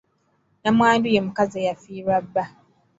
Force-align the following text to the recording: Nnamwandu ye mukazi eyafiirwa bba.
Nnamwandu 0.59 1.07
ye 1.13 1.19
mukazi 1.25 1.55
eyafiirwa 1.61 2.15
bba. 2.25 2.43